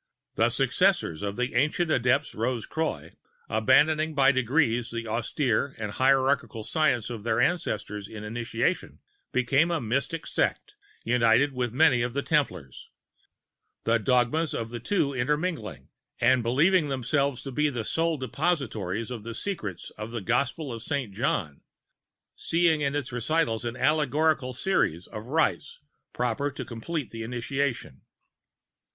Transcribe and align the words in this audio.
]"The 0.36 0.48
Successors 0.48 1.20
of 1.20 1.36
the 1.36 1.52
Ancient 1.54 1.90
Adepts 1.90 2.34
Rose 2.34 2.64
Croix, 2.64 3.10
abandoning 3.46 4.14
by 4.14 4.32
degrees 4.32 4.90
the 4.90 5.06
austere 5.06 5.74
and 5.76 5.92
hierarchial 5.92 6.64
Science 6.64 7.10
of 7.10 7.24
their 7.24 7.42
Ancestors 7.42 8.08
in 8.08 8.24
initiation, 8.24 9.00
became 9.32 9.70
a 9.70 9.78
Mystic 9.78 10.26
Sect, 10.26 10.76
united 11.04 11.52
with 11.52 11.74
many 11.74 12.00
of 12.00 12.14
the 12.14 12.22
Templars, 12.22 12.88
the 13.84 13.98
dogmas 13.98 14.54
of 14.54 14.70
the 14.70 14.80
two 14.80 15.12
intermingling, 15.12 15.90
and 16.22 16.42
believed 16.42 16.88
themselves 16.90 17.42
to 17.42 17.52
be 17.52 17.68
the 17.68 17.84
sole 17.84 18.16
depositaries 18.16 19.10
of 19.10 19.24
the 19.24 19.34
secrets 19.34 19.90
of 19.98 20.10
the 20.10 20.22
Gospel 20.22 20.72
of 20.72 20.82
St. 20.82 21.12
John, 21.12 21.60
seeing 22.34 22.80
in 22.80 22.96
its 22.96 23.12
recitals 23.12 23.66
an 23.66 23.76
allegorical 23.76 24.54
series 24.54 25.06
of 25.08 25.26
rites 25.26 25.80
proper 26.14 26.50
to 26.50 26.64
complete 26.64 27.10
the 27.10 27.22
initiation. 27.22 28.00